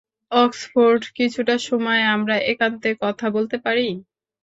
Oxford, 0.31 1.01
কিছুটা 1.17 1.55
সময় 1.67 2.01
আমরা 2.15 2.35
একান্তে 2.51 2.89
কথা 3.03 3.27
বলতে 3.35 3.57
পারি? 3.65 3.87